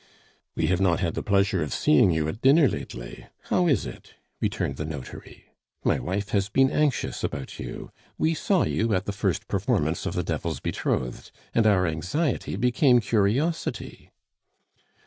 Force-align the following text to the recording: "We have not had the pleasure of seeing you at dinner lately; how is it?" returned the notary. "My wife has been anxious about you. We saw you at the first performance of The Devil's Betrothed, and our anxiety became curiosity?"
"We 0.55 0.65
have 0.65 0.81
not 0.81 0.99
had 0.99 1.13
the 1.13 1.21
pleasure 1.21 1.61
of 1.61 1.71
seeing 1.71 2.09
you 2.09 2.27
at 2.27 2.41
dinner 2.41 2.67
lately; 2.67 3.27
how 3.51 3.67
is 3.67 3.85
it?" 3.85 4.15
returned 4.39 4.77
the 4.77 4.83
notary. 4.83 5.45
"My 5.83 5.99
wife 5.99 6.29
has 6.29 6.49
been 6.49 6.71
anxious 6.71 7.23
about 7.23 7.59
you. 7.59 7.91
We 8.17 8.33
saw 8.33 8.63
you 8.63 8.95
at 8.95 9.05
the 9.05 9.11
first 9.13 9.47
performance 9.47 10.07
of 10.07 10.15
The 10.15 10.23
Devil's 10.23 10.59
Betrothed, 10.59 11.29
and 11.53 11.67
our 11.67 11.85
anxiety 11.85 12.55
became 12.55 12.99
curiosity?" 12.99 14.09